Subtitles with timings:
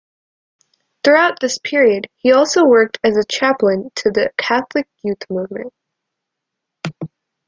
[1.03, 5.71] Throughout this period he also worked as a chaplain to the Catholic youth movement.